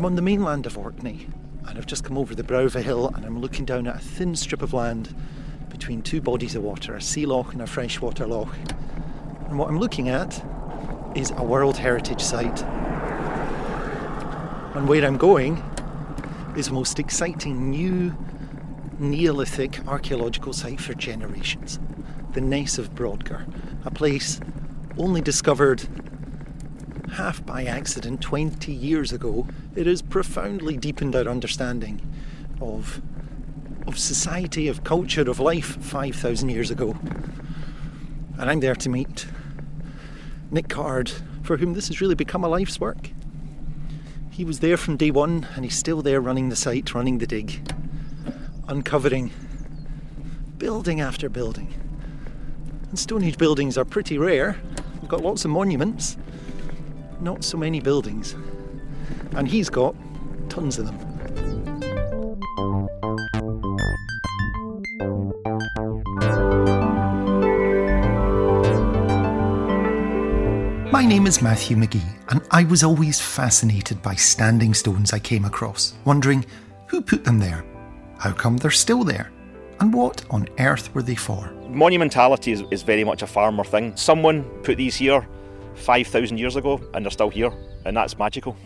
[0.00, 1.28] I'm on the mainland of Orkney,
[1.68, 3.96] and I've just come over the brow of a hill and I'm looking down at
[3.96, 5.14] a thin strip of land
[5.68, 8.48] between two bodies of water, a sea loch and a freshwater loch.
[9.50, 10.42] And what I'm looking at
[11.14, 12.62] is a World Heritage Site.
[14.74, 15.62] And where I'm going
[16.56, 18.16] is the most exciting new
[18.98, 21.78] Neolithic archaeological site for generations
[22.32, 23.44] the Ness of Brodgar,
[23.84, 24.40] a place
[24.96, 25.86] only discovered
[27.12, 29.46] half by accident 20 years ago.
[29.74, 32.00] It has profoundly deepened our understanding
[32.60, 33.00] of,
[33.86, 36.96] of society, of culture, of life 5,000 years ago.
[38.38, 39.26] And I'm there to meet
[40.50, 43.10] Nick Card, for whom this has really become a life's work.
[44.30, 47.26] He was there from day one and he's still there running the site, running the
[47.26, 47.60] dig,
[48.68, 49.30] uncovering
[50.56, 51.74] building after building.
[52.88, 54.60] And Stone Age buildings are pretty rare.
[55.00, 56.16] We've got lots of monuments,
[57.20, 58.34] not so many buildings.
[59.32, 59.94] And he's got
[60.48, 61.10] tons of them.
[70.90, 75.44] My name is Matthew McGee, and I was always fascinated by standing stones I came
[75.44, 76.44] across, wondering
[76.88, 77.64] who put them there,
[78.18, 79.30] how come they're still there,
[79.80, 81.50] and what on earth were they for?
[81.68, 83.96] Monumentality is, is very much a farmer thing.
[83.96, 85.26] Someone put these here
[85.74, 87.52] 5,000 years ago and they're still here,
[87.84, 88.56] and that's magical.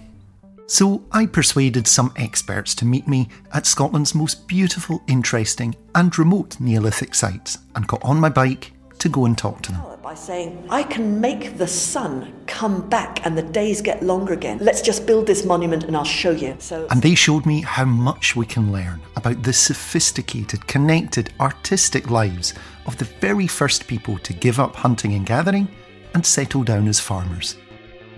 [0.66, 6.58] So I persuaded some experts to meet me at Scotland's most beautiful, interesting, and remote
[6.58, 9.82] Neolithic sites and got on my bike to go and talk to them.
[10.02, 14.58] By saying, I can make the sun come back and the days get longer again.
[14.60, 16.56] Let's just build this monument and I'll show you.
[16.58, 22.10] So And they showed me how much we can learn about the sophisticated, connected, artistic
[22.10, 22.54] lives
[22.86, 25.68] of the very first people to give up hunting and gathering
[26.14, 27.56] and settle down as farmers.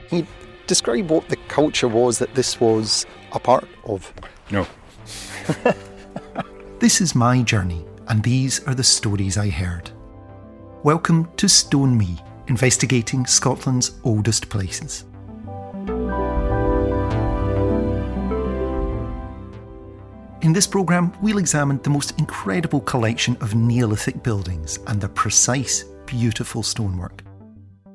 [0.09, 0.27] He
[0.67, 4.13] described what the culture was that this was a part of?
[4.51, 4.67] No.
[6.79, 9.91] this is my journey, and these are the stories I heard.
[10.83, 12.19] Welcome to Stone Me,
[12.49, 15.05] investigating Scotland's oldest places.
[20.43, 25.85] In this programme, we'll examine the most incredible collection of Neolithic buildings and their precise,
[26.07, 27.26] beautiful stonework.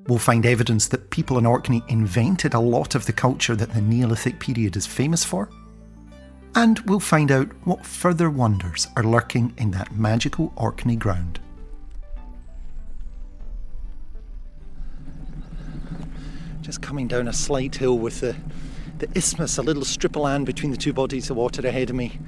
[0.08, 3.82] We'll find evidence that people in Orkney invented a lot of the culture that the
[3.82, 5.50] Neolithic period is famous for.
[6.56, 11.40] And we'll find out what further wonders are lurking in that magical Orkney ground.
[16.62, 18.36] Just coming down a slight hill with the,
[18.98, 21.96] the isthmus, a little strip of land between the two bodies of water ahead of
[21.96, 22.20] me.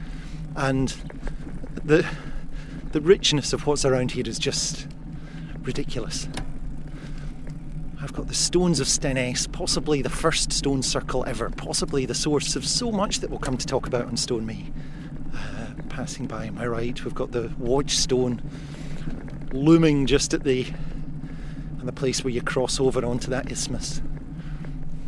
[0.56, 0.96] And
[1.84, 2.08] the,
[2.92, 4.88] the richness of what's around here is just
[5.64, 6.28] ridiculous.
[8.03, 12.58] I've got the stones of Stenness, possibly the first stone circle ever, possibly the source
[12.58, 14.74] of so much that we'll come to talk about on Stone Me.
[15.34, 18.42] Uh, passing by my right, we've got the Watch Stone
[19.53, 20.68] looming just at the
[21.80, 24.02] and the place where you cross over onto that isthmus.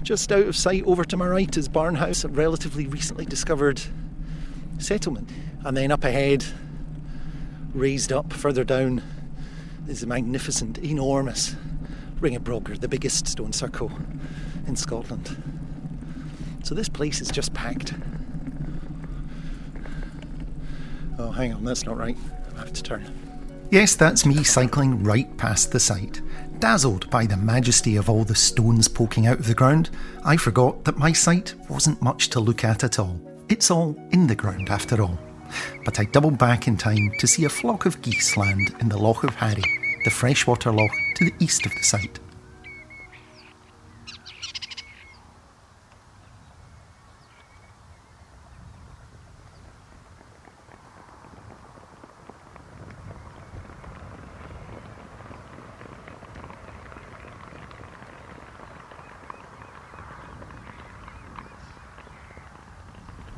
[0.01, 3.81] Just out of sight, over to my right, is Barnhouse, a relatively recently discovered
[4.77, 5.29] settlement.
[5.65, 6.45] And then up ahead,
[7.73, 9.03] raised up further down,
[9.85, 11.57] is a magnificent, enormous
[12.19, 13.91] Ring of Brodgar, the biggest stone circle
[14.67, 15.35] in Scotland.
[16.63, 17.93] So this place is just packed.
[21.17, 22.17] Oh, hang on, that's not right.
[22.55, 23.05] I have to turn.
[23.69, 26.21] Yes, that's me cycling right past the site.
[26.59, 29.89] Dazzled by the majesty of all the stones poking out of the ground,
[30.23, 33.19] I forgot that my site wasn't much to look at at all.
[33.49, 35.19] It's all in the ground after all.
[35.83, 38.97] But I doubled back in time to see a flock of geese land in the
[38.97, 42.19] Loch of Harray the freshwater loch to the east of the site.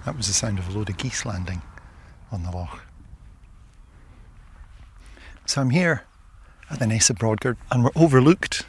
[0.03, 1.61] That was the sound of a load of geese landing
[2.29, 2.81] on the loch.
[5.45, 6.03] So I'm here
[6.69, 8.65] at the Ness of Brodgar, and we're overlooked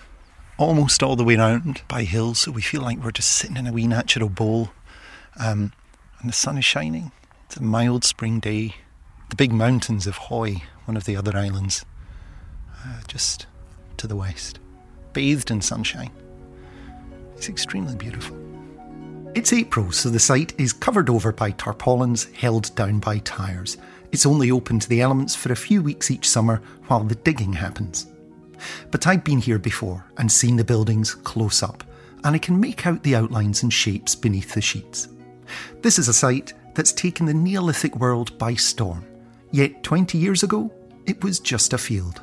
[0.57, 3.67] almost all the way around by hills, so we feel like we're just sitting in
[3.67, 4.71] a wee natural bowl.
[5.39, 5.73] Um,
[6.21, 7.13] and the sun is shining.
[7.47, 8.75] It's a mild spring day.
[9.31, 11.85] The big mountains of Hoy, one of the other islands,
[12.85, 13.47] uh, just
[13.99, 14.59] to the west,
[15.13, 16.11] bathed in sunshine.
[17.37, 18.37] It's extremely beautiful.
[19.35, 23.77] It's April, so the site is covered over by tarpaulins held down by tyres.
[24.11, 27.53] It's only open to the elements for a few weeks each summer while the digging
[27.53, 28.07] happens.
[28.91, 31.85] But I've been here before and seen the buildings close up,
[32.25, 35.09] and I can make out the outlines and shapes beneath the sheets.
[35.83, 39.05] This is a site that's taken the Neolithic world by storm.
[39.51, 40.73] Yet 20 years ago,
[41.07, 42.21] it was just a field.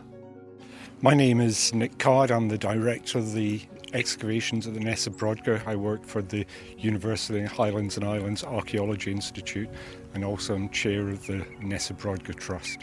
[1.02, 2.32] My name is Nick Card.
[2.32, 3.62] I'm the director of the
[3.94, 5.66] excavations at the Ness of Brodgar.
[5.66, 6.46] I work for the
[6.78, 9.70] University of Highlands and Islands Archaeology Institute
[10.16, 12.80] and also I'm chair of the Ness of Brodgar Trust.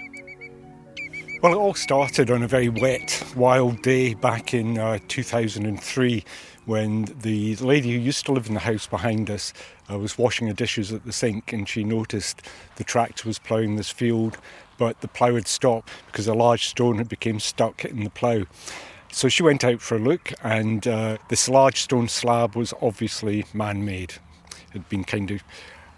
[1.43, 6.25] Well, it all started on a very wet, wild day back in uh, 2003
[6.67, 9.53] when the lady who used to live in the house behind us
[9.91, 12.43] uh, was washing her dishes at the sink and she noticed
[12.77, 14.39] the tractor was ploughing this field,
[14.79, 18.45] but the plough had stopped because a large stone had become stuck in the plough.
[19.11, 23.45] So she went out for a look, and uh, this large stone slab was obviously
[23.53, 24.15] man made.
[24.69, 25.43] It had been kind of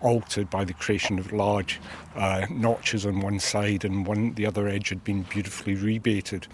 [0.04, 1.80] altered by the creation of large
[2.14, 6.46] uh, notches on one side, and one the other edge had been beautifully rebated.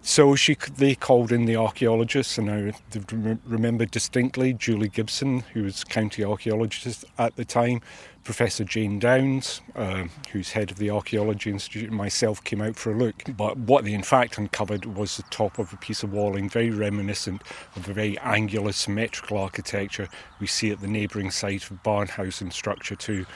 [0.00, 2.72] So she, they called in the archaeologists, and I
[3.44, 7.80] remember distinctly Julie Gibson, who was county archaeologist at the time,
[8.26, 12.90] Professor Jane Downes, uh, who's head of the Archaeology Institute, and myself came out for
[12.90, 13.22] a look.
[13.36, 16.70] But what they in fact uncovered was the top of a piece of walling, very
[16.70, 17.42] reminiscent
[17.76, 20.08] of the very angular, symmetrical architecture
[20.40, 23.26] we see at the neighbouring site of Barnhouse in Structure 2.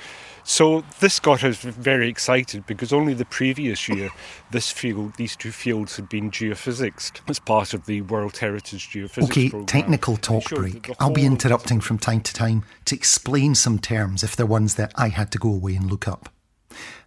[0.44, 4.10] So this got us very excited because only the previous year,
[4.50, 9.24] this field, these two fields had been geophysics as part of the World Heritage Geophysics
[9.24, 9.66] Okay, program.
[9.66, 10.90] technical talk break.
[10.98, 14.92] I'll be interrupting from time to time to explain some terms if they're ones that
[14.96, 16.28] I had to go away and look up.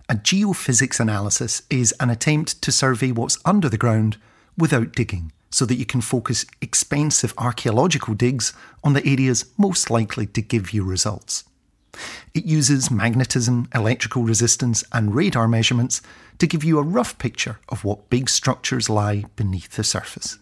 [0.10, 4.18] A geophysics analysis is an attempt to survey what's under the ground
[4.58, 8.54] without digging, so that you can focus expensive archaeological digs
[8.84, 11.46] on the areas most likely to give you results.
[12.34, 16.02] It uses magnetism, electrical resistance, and radar measurements
[16.40, 20.40] to give you a rough picture of what big structures lie beneath the surface.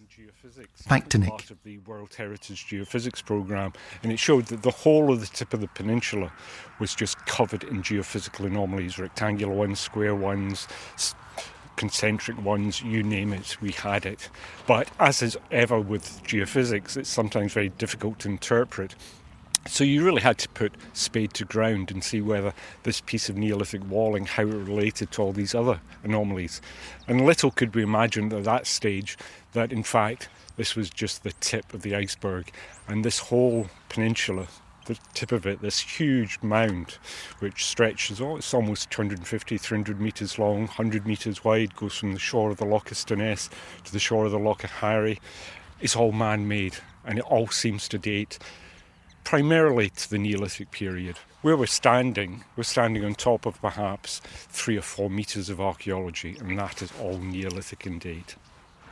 [0.88, 1.30] Back to Nick.
[1.30, 3.72] Part of the World Heritage Geophysics program,
[4.02, 6.32] and it showed that the whole of the tip of the peninsula
[6.80, 10.66] was just covered in geophysical anomalies, rectangular ones, square ones,
[11.76, 14.28] concentric ones, you name it, we had it.
[14.66, 18.94] But as is ever with geophysics, it's sometimes very difficult to interpret.
[19.68, 23.36] So you really had to put spade to ground and see whether this piece of
[23.36, 26.60] Neolithic walling, how it related to all these other anomalies.
[27.06, 29.16] And little could we imagine at that stage
[29.52, 32.50] that in fact this was just the tip of the iceberg
[32.88, 34.48] and this whole peninsula
[34.86, 36.98] the tip of it, this huge mound
[37.38, 42.18] which stretches, oh, it's almost 250, 300 metres long, 100 metres wide, goes from the
[42.18, 45.18] shore of the Loch of to the shore of the Loch of Harray.
[45.80, 48.38] It's all man made and it all seems to date
[49.24, 51.16] primarily to the Neolithic period.
[51.42, 56.36] Where we're standing, we're standing on top of perhaps three or four metres of archaeology,
[56.38, 58.36] and that is all Neolithic in date.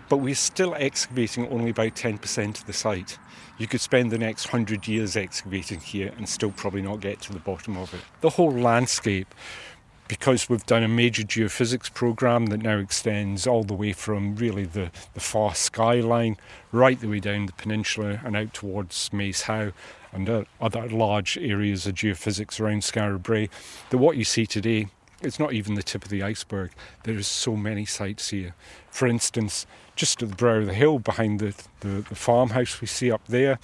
[0.09, 3.19] But we're still excavating only about 10% of the site.
[3.59, 7.32] You could spend the next hundred years excavating here and still probably not get to
[7.32, 8.00] the bottom of it.
[8.21, 9.32] The whole landscape
[10.11, 14.65] because we've done a major geophysics program that now extends all the way from really
[14.65, 16.37] the, the far skyline
[16.73, 19.71] right the way down the peninsula and out towards Maes Howe
[20.12, 23.49] and uh, other large areas of geophysics around Skara Brae,
[23.91, 24.89] that what you see today
[25.23, 26.70] it's not even the tip of the iceberg.
[27.05, 28.55] There is so many sites here.
[28.91, 32.87] For instance, just at the brow of the hill behind the, the, the, farmhouse we
[32.87, 33.58] see up there,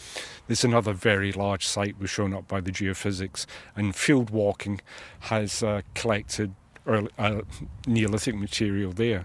[0.47, 4.80] there's another very large site was shown up by the geophysics, and field walking
[5.20, 6.54] has uh, collected
[6.87, 7.40] early, uh,
[7.87, 9.25] Neolithic material there.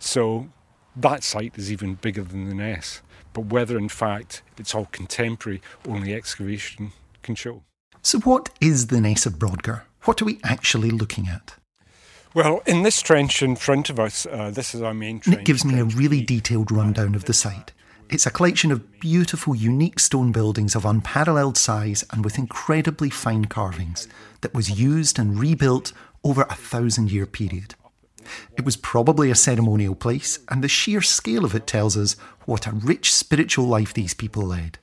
[0.00, 0.48] So
[0.96, 3.02] that site is even bigger than the Ness.
[3.38, 6.90] But whether in fact it's all contemporary, only excavation
[7.22, 7.62] can show.
[8.02, 9.82] So, what is the Ness of Brodgar?
[10.06, 11.54] What are we actually looking at?
[12.34, 15.36] Well, in this trench in front of us, uh, this is our main trench.
[15.36, 17.70] Nick gives me a really detailed rundown of the site.
[18.10, 23.44] It's a collection of beautiful, unique stone buildings of unparalleled size and with incredibly fine
[23.44, 24.08] carvings
[24.40, 25.92] that was used and rebuilt
[26.24, 27.76] over a thousand year period.
[28.56, 32.16] It was probably a ceremonial place, and the sheer scale of it tells us
[32.46, 34.78] what a rich spiritual life these people led,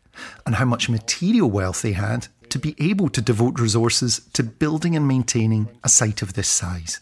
[0.45, 4.95] and how much material wealth they had to be able to devote resources to building
[4.95, 7.01] and maintaining a site of this size.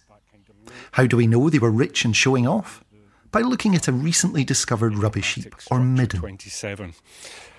[0.93, 2.83] How do we know they were rich and showing off?
[3.31, 6.19] By looking at a recently discovered rubbish heap, or midden.
[6.19, 6.93] 27.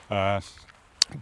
[0.09, 0.41] Uh,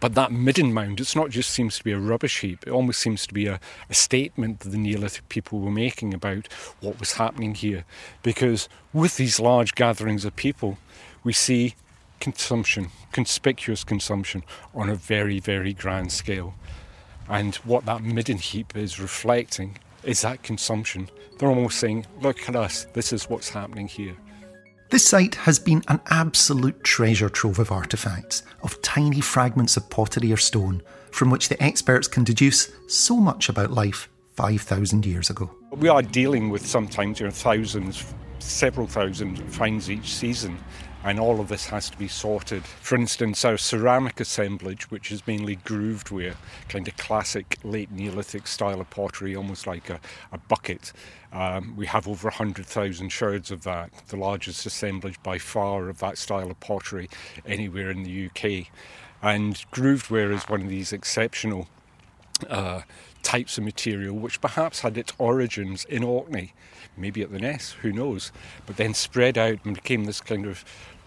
[0.01, 3.01] but that midden mound, it's not just seems to be a rubbish heap, it almost
[3.01, 3.61] seems to be a,
[3.91, 6.49] a, statement that the Neolithic people were making about
[6.81, 7.85] what was happening here.
[8.23, 10.79] Because with these large gatherings of people,
[11.25, 11.75] we see
[12.21, 16.55] consumption, conspicuous consumption, on a very, very grand scale.
[17.29, 21.09] And what that midden heap is reflecting is that consumption.
[21.39, 24.17] They're almost saying, look at us, this is what's happening here.
[24.93, 30.31] This site has been an absolute treasure trove of artefacts, of tiny fragments of pottery
[30.31, 35.51] or stone, from which the experts can deduce so much about life 5,000 years ago.
[35.71, 38.05] We are dealing with sometimes you know, thousands,
[38.39, 40.59] several thousand finds each season,
[41.05, 42.65] and all of this has to be sorted.
[42.65, 46.37] For instance, our ceramic assemblage, which is mainly grooved ware,
[46.69, 50.93] kind of classic late Neolithic style of pottery, almost like a, a bucket.
[51.33, 56.19] Um, we have over 100,000 sherds of that, the largest assemblage by far of that
[56.19, 57.09] style of pottery
[57.47, 58.69] anywhere in the UK.
[59.23, 61.69] And grooved ware is one of these exceptional
[62.49, 62.83] uh,
[63.23, 66.53] types of material which perhaps had its origins in Orkney,
[66.97, 68.33] maybe at the Ness, who knows,
[68.67, 70.65] but then spread out and became this kind of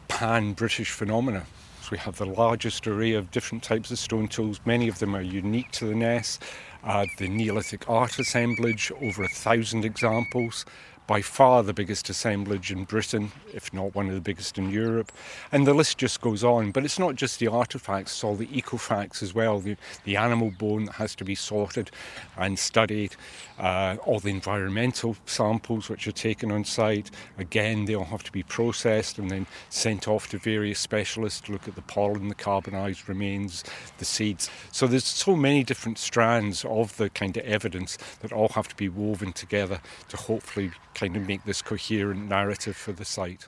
[0.07, 1.45] pan British phenomena.
[1.81, 4.59] So we have the largest array of different types of stone tools.
[4.65, 6.39] Many of them are unique to the Ness.
[6.83, 10.65] Uh, the Neolithic art assemblage, over a thousand examples
[11.07, 15.11] by far the biggest assemblage in Britain, if not one of the biggest in Europe.
[15.51, 16.71] And the list just goes on.
[16.71, 20.51] But it's not just the artifacts, it's all the ecofacts as well the, the animal
[20.51, 21.91] bone that has to be sorted
[22.37, 23.15] and studied,
[23.59, 27.11] uh, all the environmental samples which are taken on site.
[27.37, 31.51] Again, they all have to be processed and then sent off to various specialists to
[31.51, 33.63] look at the pollen, the carbonised remains,
[33.97, 34.49] the seeds.
[34.71, 38.75] So there's so many different strands of the kind of evidence that all have to
[38.75, 43.47] be woven together to hopefully kind of make this coherent narrative for the site.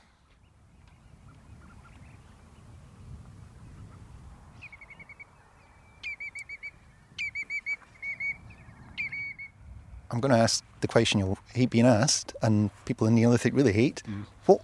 [10.11, 13.73] I'm going to ask the question you'll hate being asked, and people in Neolithic really
[13.73, 14.03] hate.
[14.07, 14.25] Mm.
[14.45, 14.61] What,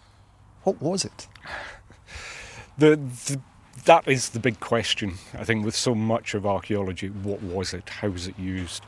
[0.64, 1.28] what was it?
[2.78, 3.40] the, the
[3.86, 7.10] that is the big question, I think, with so much of archaeology.
[7.10, 7.90] What was it?
[7.90, 8.84] How was it used?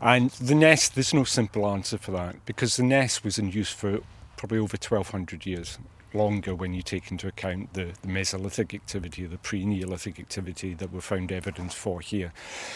[0.00, 3.72] And the Ness, there's no simple answer for that because the Ness was in use
[3.72, 4.00] for
[4.36, 5.78] probably over 1200 years
[6.18, 10.92] longer when you take into account the, the Mesolithic activity, the pre Neolithic activity that
[10.92, 12.32] we found evidence for here.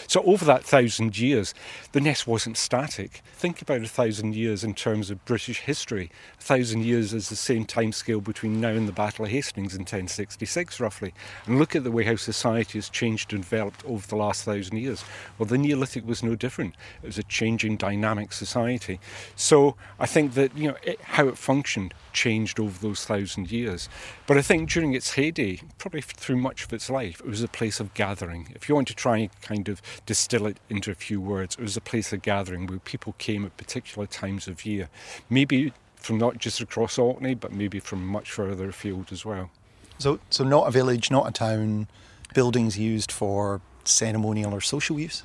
[0.07, 1.53] So, over that thousand years,
[1.91, 3.21] the Ness wasn't static.
[3.33, 6.09] Think about a thousand years in terms of British history.
[6.39, 9.75] A thousand years is the same time scale between now and the Battle of Hastings
[9.75, 11.13] in 1066, roughly.
[11.45, 14.77] And look at the way how society has changed and developed over the last thousand
[14.77, 15.03] years.
[15.37, 16.75] Well, the Neolithic was no different.
[17.03, 18.99] It was a changing, dynamic society.
[19.35, 23.89] So, I think that you know it, how it functioned changed over those thousand years.
[24.27, 27.47] But I think during its heyday, probably through much of its life, it was a
[27.47, 28.49] place of gathering.
[28.55, 31.61] If you want to try and kind of distill it into a few words, it
[31.61, 34.89] was a place of gathering where people came at particular times of year.
[35.29, 39.49] Maybe from not just across Orkney, but maybe from much further afield as well.
[39.97, 41.87] So, so not a village, not a town,
[42.33, 45.23] buildings used for ceremonial or social use?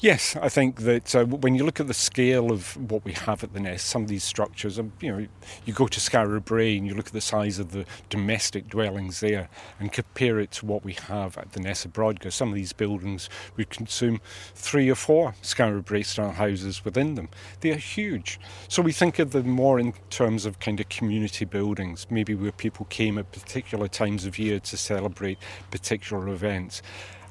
[0.00, 3.42] Yes, I think that uh, when you look at the scale of what we have
[3.42, 5.26] at the Ness, some of these structures, um, you know,
[5.64, 9.20] you go to Skara Brae and you look at the size of the domestic dwellings
[9.20, 9.48] there
[9.80, 12.32] and compare it to what we have at the Ness of Brodgar.
[12.32, 14.20] Some of these buildings would consume
[14.54, 17.28] three or four Skara Brae style houses within them.
[17.60, 18.38] They are huge.
[18.68, 22.52] So we think of them more in terms of kind of community buildings, maybe where
[22.52, 25.38] people came at particular times of year to celebrate
[25.70, 26.82] particular events.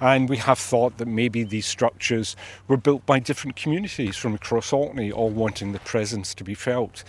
[0.02, 2.36] And we have thought that maybe these structures
[2.68, 7.04] were built by different communities from across Orkney, all wanting the presence to be felt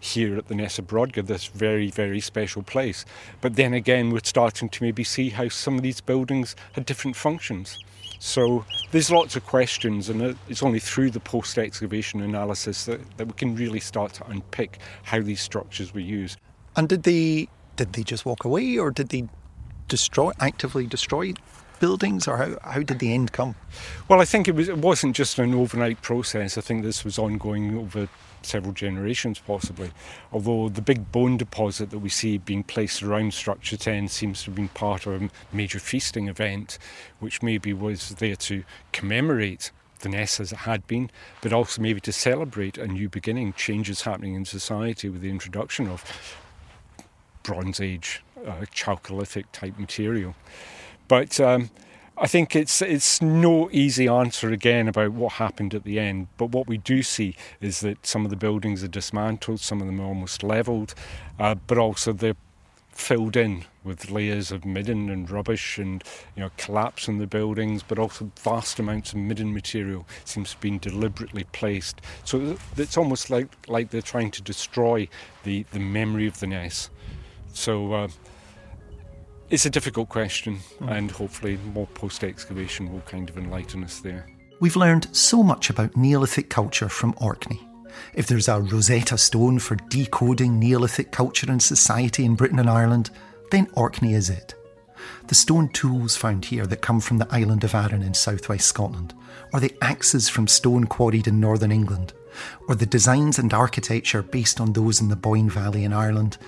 [0.00, 3.04] here at the Ness of Brodgar, this very, very special place.
[3.40, 7.16] But then again, we're starting to maybe see how some of these buildings had different
[7.16, 7.78] functions.
[8.18, 13.26] So there's lots of questions, and it's only through the post excavation analysis that, that
[13.26, 16.38] we can really start to unpick how these structures were used.
[16.76, 19.28] And did they did they just walk away, or did they
[19.88, 21.32] destroy actively destroy
[21.82, 23.56] buildings, or how, how did the end come?
[24.06, 26.56] Well, I think it, was, it wasn't just an overnight process.
[26.56, 28.08] I think this was ongoing over
[28.42, 29.90] several generations, possibly.
[30.32, 34.50] Although the big bone deposit that we see being placed around Structure 10 seems to
[34.50, 36.78] have been part of a major feasting event,
[37.18, 38.62] which maybe was there to
[38.92, 39.72] commemorate
[40.02, 41.10] the Ness as it had been,
[41.40, 45.88] but also maybe to celebrate a new beginning, changes happening in society with the introduction
[45.88, 46.04] of
[47.42, 50.36] Bronze Age, uh, Chalcolithic type material.
[51.12, 51.68] But um,
[52.16, 56.28] I think it's it's no easy answer again about what happened at the end.
[56.38, 59.86] But what we do see is that some of the buildings are dismantled, some of
[59.86, 60.94] them are almost levelled,
[61.38, 62.38] uh, but also they're
[62.92, 66.02] filled in with layers of midden and rubbish and
[66.34, 70.60] you know collapse in the buildings, but also vast amounts of midden material seems to
[70.60, 72.00] be deliberately placed.
[72.24, 75.08] So it's almost like like they're trying to destroy
[75.42, 76.88] the the memory of the Ness.
[77.52, 77.92] So.
[77.92, 78.08] Uh,
[79.52, 80.90] it's a difficult question, mm.
[80.90, 84.26] and hopefully, more post excavation will kind of enlighten us there.
[84.60, 87.60] We've learned so much about Neolithic culture from Orkney.
[88.14, 93.10] If there's a Rosetta Stone for decoding Neolithic culture and society in Britain and Ireland,
[93.50, 94.54] then Orkney is it.
[95.28, 99.12] The stone tools found here that come from the island of Arran in southwest Scotland,
[99.52, 102.14] or the axes from stone quarried in northern England,
[102.68, 106.38] or the designs and architecture based on those in the Boyne Valley in Ireland,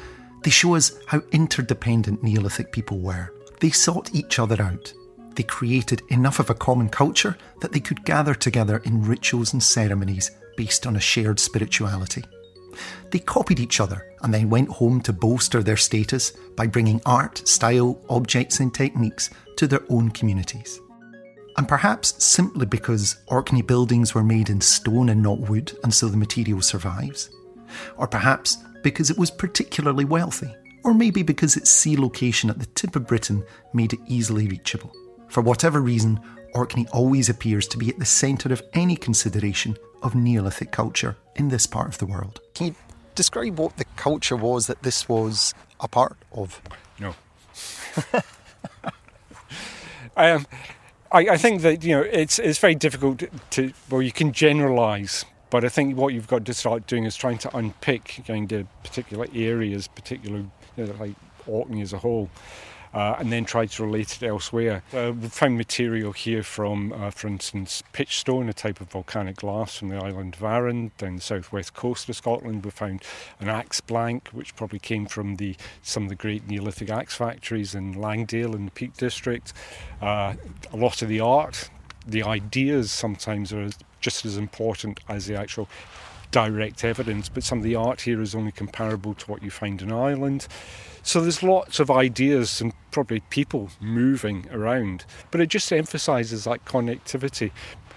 [0.44, 3.32] they show us how interdependent Neolithic people were.
[3.60, 4.92] They sought each other out.
[5.34, 9.62] They created enough of a common culture that they could gather together in rituals and
[9.62, 12.22] ceremonies based on a shared spirituality.
[13.10, 17.46] They copied each other and then went home to bolster their status by bringing art,
[17.48, 20.78] style, objects, and techniques to their own communities.
[21.56, 26.08] And perhaps simply because Orkney buildings were made in stone and not wood, and so
[26.08, 27.30] the material survives.
[27.96, 30.54] Or perhaps because it was particularly wealthy.
[30.84, 34.92] Or maybe because its sea location at the tip of Britain made it easily reachable.
[35.26, 36.20] For whatever reason,
[36.54, 41.48] Orkney always appears to be at the centre of any consideration of Neolithic culture in
[41.48, 42.40] this part of the world.
[42.54, 42.74] Can you
[43.14, 46.60] describe what the culture was that this was a part of?
[47.00, 47.14] No.
[50.16, 50.46] um,
[51.10, 55.24] I, I, think that you know it's it's very difficult to well you can generalise,
[55.54, 58.66] but I think what you've got to start doing is trying to unpick kind of
[58.82, 60.38] particular areas, particular
[60.76, 61.14] you know, like
[61.46, 62.28] Orkney as a whole
[62.92, 64.82] uh, and then try to relate it elsewhere.
[64.92, 69.78] Uh, we found material here from, uh, for instance, pitchstone, a type of volcanic glass
[69.78, 72.64] from the island of Arran, down the southwest coast of Scotland.
[72.64, 73.04] We found
[73.38, 77.76] an axe blank, which probably came from the some of the great Neolithic axe factories
[77.76, 79.52] in Langdale in the Peak District.
[80.02, 80.34] Uh,
[80.72, 81.70] a lot of the art,
[82.04, 83.70] the ideas sometimes are
[84.04, 85.66] just as important as the actual
[86.30, 89.80] direct evidence, but some of the art here is only comparable to what you find
[89.80, 90.46] in Ireland.
[91.02, 96.64] So there's lots of ideas and probably people moving around, but it just emphasises that
[96.66, 97.50] connectivity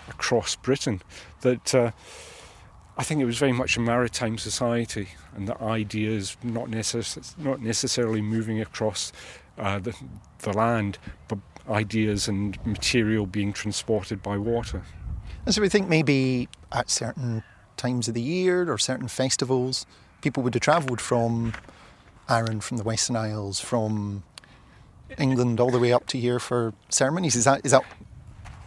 [0.08, 1.02] across Britain.
[1.42, 1.92] That uh,
[2.98, 7.62] I think it was very much a maritime society, and the ideas not, necess- not
[7.62, 9.12] necessarily moving across
[9.58, 9.94] uh, the,
[10.40, 11.40] the land, but
[11.70, 14.84] ideas and material being transported by water.
[15.48, 17.42] And so we think maybe at certain
[17.78, 19.86] times of the year or certain festivals,
[20.22, 21.54] people would have travelled from
[22.28, 24.24] Arran from the Western Isles, from
[25.18, 27.38] England all the way up to here for ceremonies.
[27.38, 27.86] Is that is that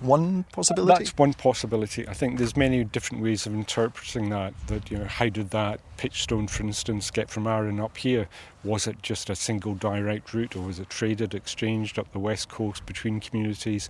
[0.00, 1.04] one possibility?
[1.04, 2.08] That's one possibility.
[2.08, 4.54] I think there's many different ways of interpreting that.
[4.68, 8.28] That you know, how did that pitchstone, for instance, get from Arran up here?
[8.64, 12.48] Was it just a single direct route, or was it traded, exchanged up the west
[12.48, 13.88] coast between communities?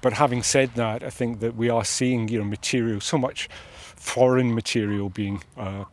[0.00, 3.48] But having said that, I think that we are seeing you know material, so much
[3.96, 5.84] foreign material being uh,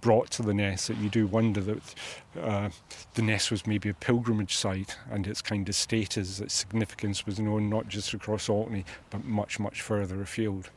[0.00, 1.94] brought to the Ness that you do wonder that
[2.40, 2.70] uh,
[3.14, 7.38] the Ness was maybe a pilgrimage site and its kind of status, its significance was
[7.38, 10.70] known not just across Orkney but much, much further afield.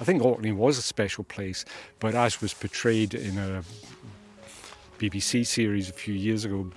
[0.00, 1.64] I think Orkney was a special place,
[1.98, 3.64] but as was portrayed in a
[4.98, 6.70] BBC series a few years ago,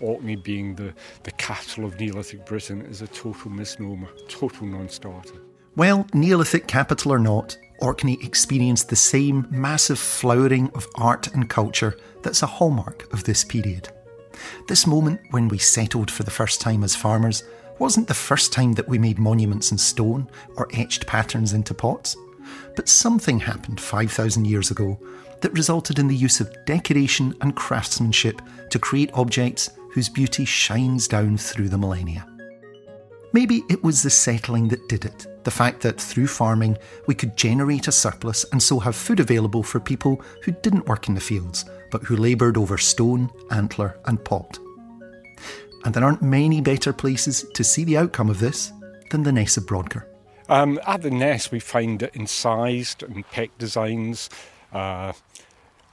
[0.00, 5.34] Orkney being the, the capital of Neolithic Britain is a total misnomer, total non starter.
[5.74, 11.96] Well, Neolithic capital or not, Orkney experienced the same massive flowering of art and culture
[12.22, 13.88] that's a hallmark of this period.
[14.68, 17.44] This moment when we settled for the first time as farmers
[17.78, 22.16] wasn't the first time that we made monuments in stone or etched patterns into pots,
[22.74, 24.98] but something happened 5,000 years ago
[25.40, 31.08] that resulted in the use of decoration and craftsmanship to create objects whose beauty shines
[31.08, 32.26] down through the millennia.
[33.32, 37.36] Maybe it was the settling that did it, the fact that through farming we could
[37.36, 41.20] generate a surplus and so have food available for people who didn't work in the
[41.20, 44.58] fields, but who laboured over stone, antler, and pot.
[45.84, 48.72] And there aren't many better places to see the outcome of this
[49.10, 50.04] than the Ness of Brodgar.
[50.48, 54.28] Um, at the Ness, we find it incised and peck designs
[54.72, 55.12] uh,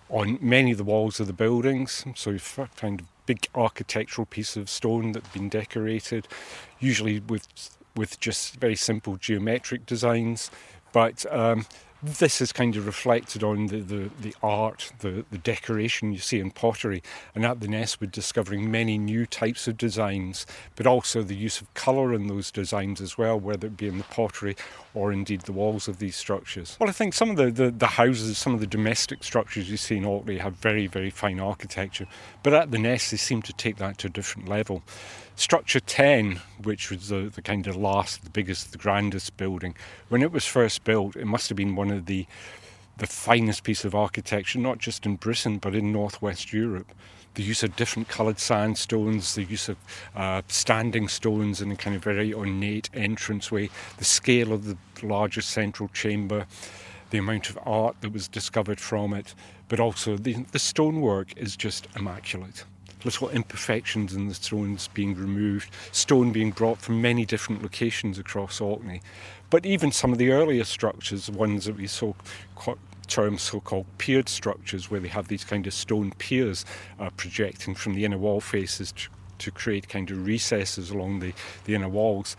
[0.10, 2.04] on many of the walls of the buildings.
[2.16, 6.28] So we find big architectural piece of stone that's been decorated,
[6.80, 7.48] usually with
[7.96, 10.50] with just very simple geometric designs.
[10.92, 11.66] But um,
[12.04, 16.40] this is kind of reflected on the, the, the art, the, the decoration you see
[16.40, 17.02] in pottery.
[17.34, 21.62] And at the Ness, we're discovering many new types of designs, but also the use
[21.62, 24.56] of colour in those designs as well, whether it be in the pottery
[24.94, 26.76] or indeed the walls of these structures.
[26.80, 29.78] Well, I think some of the, the, the houses, some of the domestic structures you
[29.78, 32.08] see in Orkney have very, very fine architecture,
[32.44, 34.84] but at the Ness, they seem to take that to a different level.
[35.36, 39.76] Structure 10, which was the, the kind of last, the biggest, the grandest building,
[40.10, 42.28] when it was first built, it must have been one of the
[42.98, 46.92] the finest piece of architecture, not just in Britain but in northwest Europe.
[47.34, 49.78] The use of different coloured sandstones, the use of
[50.16, 55.42] uh, standing stones in a kind of very ornate entranceway, the scale of the larger
[55.42, 56.46] central chamber,
[57.10, 59.34] the amount of art that was discovered from it,
[59.68, 62.66] but also the, the stonework is just immaculate.
[63.04, 68.62] Little imperfections in the stones being removed, stone being brought from many different locations across
[68.62, 69.02] Orkney.
[69.50, 72.14] But even some of the earlier structures, the ones that we saw
[73.08, 76.66] term so-called piered structures, where they have these kind of stone piers
[77.00, 81.34] uh, projecting from the inner wall faces to, to create kind of recesses along the,
[81.66, 82.36] the inner walls.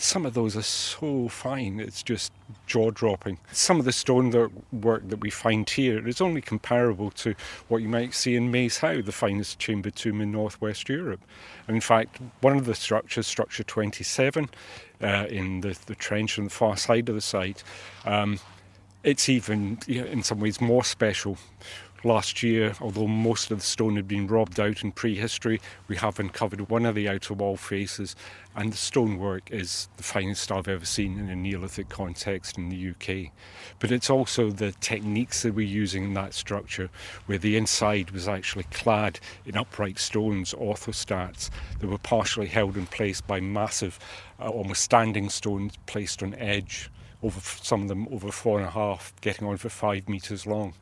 [0.00, 2.32] Some of those are so fine, it's just
[2.66, 3.36] jaw dropping.
[3.52, 7.34] Some of the stonework work that we find here is only comparable to
[7.68, 11.20] what you might see in Maes Howe, the finest chamber tomb in northwest Europe.
[11.68, 14.48] In fact, one of the structures, structure 27,
[15.02, 17.62] uh, in the, the trench on the far side of the site,
[18.06, 18.40] um,
[19.04, 21.36] it's even in some ways more special.
[22.02, 26.18] Last year, although most of the stone had been robbed out in prehistory, we have
[26.18, 28.16] uncovered one of the outer wall faces,
[28.56, 32.90] and the stonework is the finest I've ever seen in a Neolithic context in the
[32.90, 33.32] UK.
[33.80, 36.88] But it's also the techniques that we're using in that structure,
[37.26, 42.86] where the inside was actually clad in upright stones, orthostats, that were partially held in
[42.86, 43.98] place by massive,
[44.40, 46.88] uh, almost standing stones placed on edge
[47.22, 50.74] over some of them over four and a half, getting on for five metres long.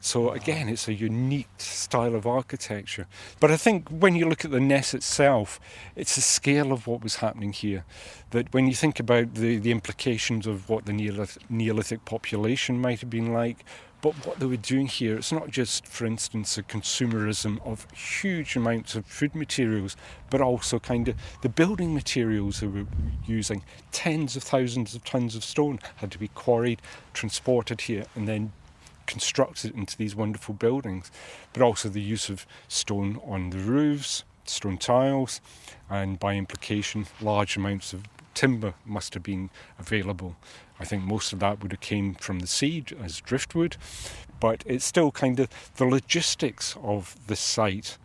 [0.00, 3.06] So again, it's a unique style of architecture.
[3.38, 5.60] But I think when you look at the Ness itself,
[5.94, 7.84] it's the scale of what was happening here.
[8.30, 13.00] That when you think about the, the implications of what the Neolithic, Neolithic population might
[13.00, 13.64] have been like,
[14.02, 18.56] but what they were doing here, it's not just, for instance, a consumerism of huge
[18.56, 19.96] amounts of food materials,
[20.28, 22.86] but also kind of the building materials they were
[23.24, 23.62] using.
[23.92, 26.82] Tens of thousands of tons of stone had to be quarried,
[27.14, 28.52] transported here, and then
[29.06, 31.12] constructed into these wonderful buildings.
[31.52, 35.40] But also the use of stone on the roofs, stone tiles,
[35.88, 38.02] and by implication, large amounts of
[38.34, 40.34] timber must have been available.
[40.82, 43.76] I think most of that would have came from the sea as driftwood,
[44.40, 47.98] but it's still kind of the logistics of the site.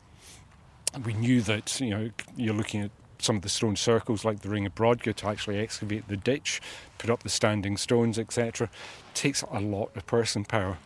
[1.04, 4.50] We knew that you know you're looking at some of the stone circles like the
[4.50, 6.62] Ring of Brodgar to actually excavate the ditch,
[7.00, 8.70] put up the standing stones, etc.
[9.16, 10.78] takes a lot of person power.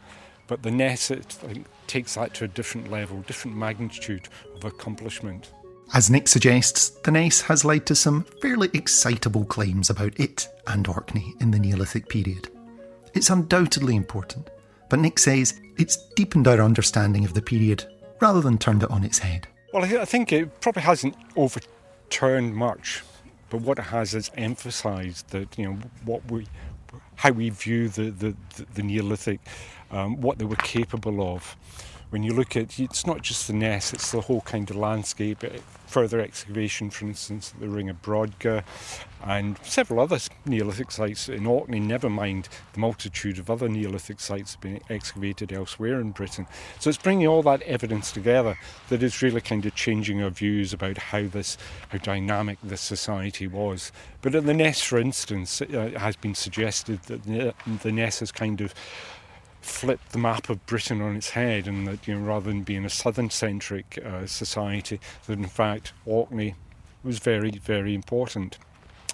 [0.47, 1.37] But the Ness it,
[1.87, 5.51] takes that to a different level, different magnitude of accomplishment.
[5.93, 10.87] As Nick suggests, the Ness has led to some fairly excitable claims about it and
[10.87, 12.47] Orkney in the Neolithic period.
[13.13, 14.49] It's undoubtedly important,
[14.89, 17.85] but Nick says it's deepened our understanding of the period
[18.21, 19.49] rather than turned it on its head.
[19.73, 23.03] Well, I think it probably hasn't overturned much,
[23.49, 26.47] but what it has is emphasised that you know what we,
[27.15, 28.35] how we view the the,
[28.75, 29.41] the Neolithic,
[29.91, 31.57] um, what they were capable of
[32.11, 35.43] when you look at it's not just the Ness, it's the whole kind of landscape.
[35.43, 38.63] Eh, further excavation, for instance, at the Ring of Brodgar,
[39.23, 44.55] and several other Neolithic sites in Orkney, never mind the multitude of other Neolithic sites
[44.55, 46.47] being excavated elsewhere in Britain.
[46.79, 48.57] So it's bringing all that evidence together
[48.89, 51.57] that is really kind of changing our views about how this,
[51.89, 53.91] how dynamic this society was.
[54.21, 58.31] But in the Ness, for instance, it uh, has been suggested that the Ness is
[58.31, 58.73] kind of
[59.61, 62.85] flipped the map of Britain on its head, and that you know, rather than being
[62.85, 66.55] a southern-centric uh, society, that in fact Orkney
[67.03, 68.57] was very, very important.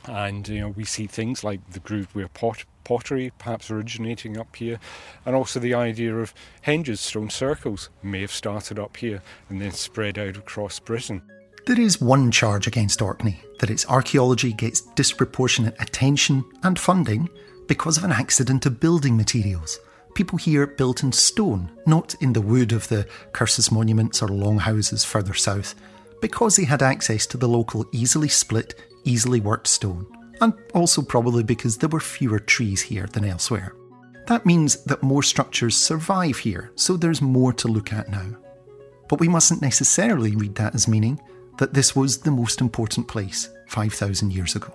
[0.05, 4.79] And you know, we see things like the Grooveware pot- pottery, perhaps originating up here,
[5.25, 6.33] and also the idea of
[6.65, 11.21] henges, stone circles, may have started up here and then spread out across Britain.
[11.65, 17.27] There is one charge against Orkney that its archaeology gets disproportionate attention and funding
[17.67, 19.77] because of an accident of building materials
[20.17, 25.05] people here built in stone, not in the wood of the Cursus monuments or longhouses
[25.05, 25.75] further south,
[26.21, 30.07] because they had access to the local easily split, easily worked stone,
[30.41, 33.75] and also probably because there were fewer trees here than elsewhere.
[34.25, 38.35] That means that more structures survive here, so there's more to look at now.
[39.07, 41.21] But we mustn't necessarily read that as meaning
[41.59, 44.73] that this was the most important place 5,000 years ago.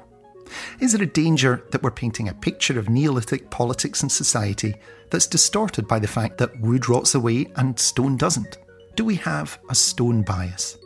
[0.80, 4.74] Is there a danger that we're painting a picture of Neolithic politics and society
[5.10, 8.58] that's distorted by the fact that wood rots away and stone doesn't?
[8.94, 10.78] Do we have a stone bias?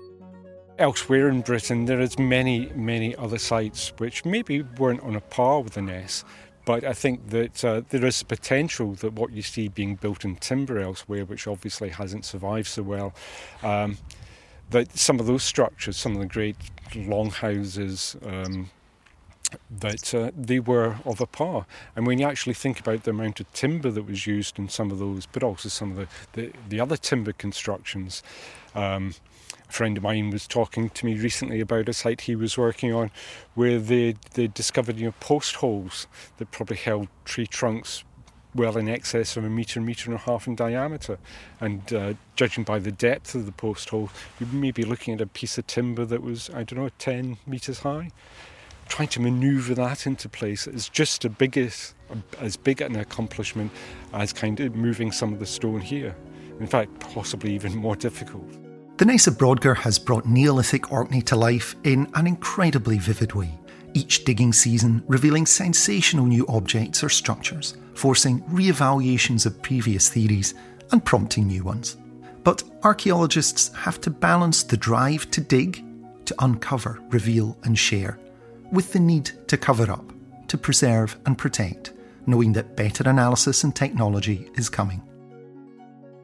[0.78, 5.60] Elsewhere in Britain, there is many, many other sites which maybe weren't on a par
[5.62, 6.22] with the Ness,
[6.66, 10.36] but I think that uh, there is potential that what you see being built in
[10.36, 13.14] timber elsewhere, which obviously hasn't survived so well,
[13.62, 13.96] um,
[14.70, 16.56] that some of those structures, some of the great
[16.94, 18.68] longhouses, um,
[19.70, 21.66] that uh, they were of a par.
[21.94, 24.90] And when you actually think about the amount of timber that was used in some
[24.90, 28.22] of those, but also some of the, the, the other timber constructions,
[28.74, 29.14] um,
[29.68, 32.92] a friend of mine was talking to me recently about a site he was working
[32.92, 33.10] on
[33.54, 36.06] where they, they discovered you know, post holes
[36.38, 38.04] that probably held tree trunks
[38.56, 41.18] well in excess of a metre, metre and a half in diameter.
[41.60, 45.20] And uh, judging by the depth of the post hole, you may be looking at
[45.20, 48.10] a piece of timber that was, I don't know, 10 metres high.
[48.88, 51.94] Trying to manoeuvre that into place is just as big, as,
[52.62, 53.70] big an accomplishment
[54.14, 56.14] as kind of moving some of the stone here.
[56.60, 58.48] In fact, possibly even more difficult.
[58.96, 63.52] The Ness of Brodgar has brought Neolithic Orkney to life in an incredibly vivid way,
[63.92, 70.54] each digging season revealing sensational new objects or structures, forcing re-evaluations of previous theories
[70.92, 71.98] and prompting new ones.
[72.42, 75.84] But archaeologists have to balance the drive to dig,
[76.24, 78.18] to uncover, reveal, and share,
[78.72, 80.12] with the need to cover up,
[80.48, 81.92] to preserve and protect,
[82.26, 85.02] knowing that better analysis and technology is coming.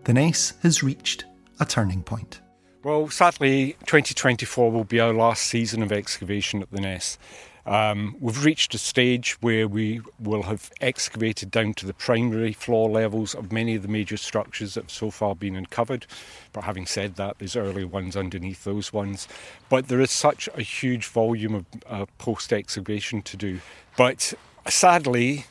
[0.04, 1.24] The Ness has reached
[1.60, 2.40] a turning point.
[2.82, 7.16] Well, sadly, 2024 will be our last season of excavation at the Ness.
[7.64, 12.90] Um, we've reached a stage where we will have excavated down to the primary floor
[12.90, 16.06] levels of many of the major structures that have so far been uncovered.
[16.52, 19.28] But having said that, there's early ones underneath those ones.
[19.68, 23.60] But there is such a huge volume of uh, post excavation to do.
[23.96, 24.34] But
[24.68, 25.46] sadly,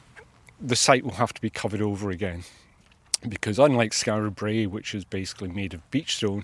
[0.59, 2.43] the site will have to be covered over again.
[3.27, 6.43] Because unlike Skara Brae, which is basically made of beach stone,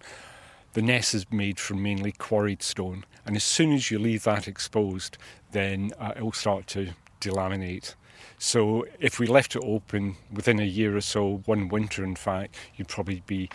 [0.77, 4.47] the Ness is made from mainly quarried stone, and as soon as you leave that
[4.47, 5.17] exposed,
[5.51, 7.95] then uh, it will start to delaminate.
[8.37, 12.55] So if we left it open within a year or so, one winter in fact,
[12.75, 13.49] you'd probably be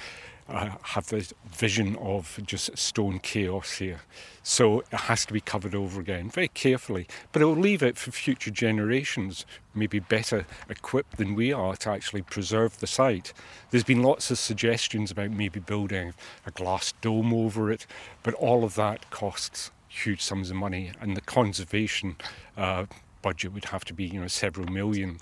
[0.49, 4.01] uh, have this vision of just stone chaos here.
[4.43, 7.97] So it has to be covered over again very carefully, but it will leave it
[7.97, 13.33] for future generations, maybe better equipped than we are to actually preserve the site.
[13.71, 16.15] There's been lots of suggestions about maybe building
[16.47, 17.87] a glass dome over it,
[18.23, 22.17] but all of that costs huge sums of money, and the conservation
[22.57, 22.87] uh,
[23.21, 25.19] budget would have to be, you know, several million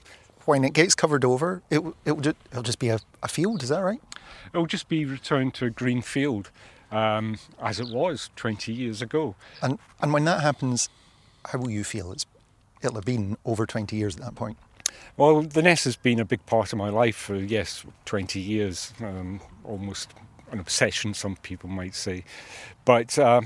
[0.50, 3.62] when it gets covered over, it, it will just, it'll just be a, a field,
[3.62, 4.00] is that right?
[4.52, 6.50] It'll just be returned to a green field
[6.90, 9.36] um, as it was 20 years ago.
[9.62, 10.88] And, and when that happens,
[11.46, 12.10] how will you feel?
[12.10, 12.26] It's,
[12.82, 14.58] it'll have been over 20 years at that point.
[15.16, 18.92] Well, the Ness has been a big part of my life for, yes, 20 years,
[19.00, 20.12] um, almost
[20.50, 22.24] an obsession, some people might say.
[22.84, 23.42] But uh,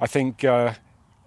[0.00, 0.74] I think uh,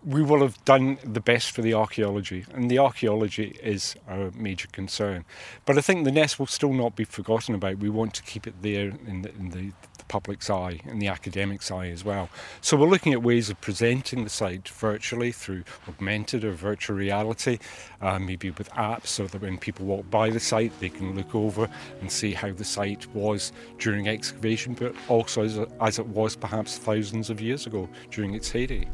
[0.05, 4.67] we will have done the best for the archaeology, and the archaeology is a major
[4.67, 5.23] concern.
[5.65, 7.77] But I think the Ness will still not be forgotten about.
[7.77, 11.07] We want to keep it there in the, in the, the public's eye, and the
[11.07, 12.29] academic's eye as well.
[12.59, 17.59] So we're looking at ways of presenting the site virtually through augmented or virtual reality,
[18.01, 21.33] uh, maybe with apps, so that when people walk by the site, they can look
[21.33, 21.69] over
[22.01, 26.77] and see how the site was during excavation, but also as, as it was perhaps
[26.77, 28.85] thousands of years ago during its heyday.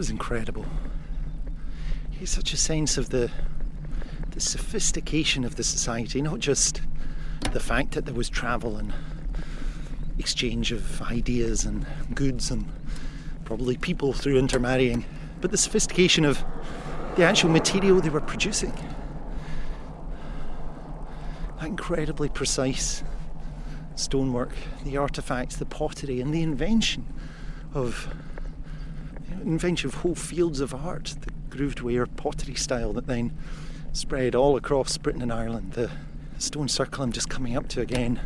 [0.00, 0.64] Was incredible.
[2.10, 3.30] He's such a sense of the
[4.30, 6.80] the sophistication of the society, not just
[7.52, 8.94] the fact that there was travel and
[10.18, 11.84] exchange of ideas and
[12.14, 12.64] goods and
[13.44, 15.04] probably people through intermarrying,
[15.42, 16.42] but the sophistication of
[17.16, 18.72] the actual material they were producing.
[21.58, 23.04] That incredibly precise
[23.96, 27.04] stonework, the artifacts, the pottery, and the invention
[27.74, 28.08] of
[29.42, 33.36] invention of whole fields of art, the grooved ware pottery style that then
[33.92, 35.72] spread all across Britain and Ireland.
[35.72, 35.90] The
[36.38, 38.20] stone circle I'm just coming up to again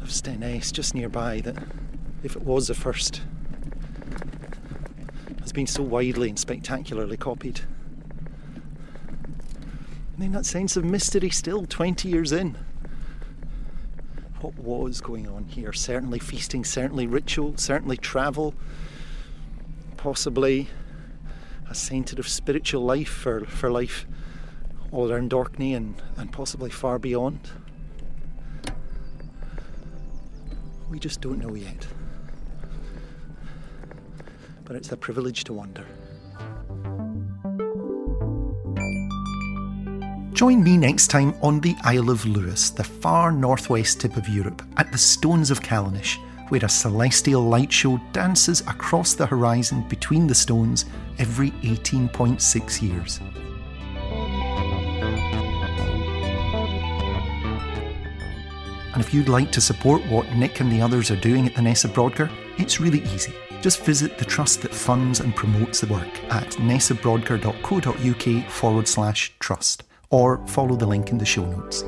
[0.00, 1.56] of Stenness, just nearby, that
[2.22, 3.22] if it was the first,
[5.40, 7.60] has been so widely and spectacularly copied.
[10.14, 12.56] And then that sense of mystery still 20 years in.
[14.40, 15.72] What was going on here?
[15.72, 18.54] Certainly feasting, certainly ritual, certainly travel,
[20.02, 20.66] possibly
[21.70, 24.04] a centre of spiritual life for, for life
[24.90, 27.38] all around Orkney and, and possibly far beyond.
[30.90, 31.86] We just don't know yet.
[34.64, 35.86] But it's a privilege to wonder.
[40.32, 44.62] Join me next time on the Isle of Lewis, the far northwest tip of Europe,
[44.78, 46.18] at the Stones of Callanish
[46.52, 50.84] where a celestial light show dances across the horizon between the stones
[51.18, 53.20] every 18.6 years.
[58.92, 61.62] And if you'd like to support what Nick and the others are doing at the
[61.62, 63.32] Ness of Brodgar, it's really easy.
[63.62, 69.84] Just visit the trust that funds and promotes the work at nessofbrodgar.co.uk forward slash trust
[70.10, 71.82] or follow the link in the show notes.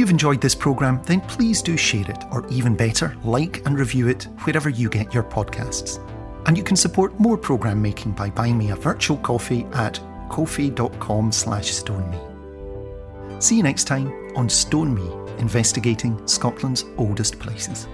[0.00, 4.08] You've enjoyed this programme, then please do share it, or even better, like and review
[4.08, 5.98] it wherever you get your podcasts.
[6.46, 11.30] And you can support more programme making by buying me a virtual coffee at ko-fi.com
[11.30, 13.42] slash stoneme.
[13.42, 15.06] See you next time on Stone Me,
[15.38, 17.86] investigating Scotland's oldest places.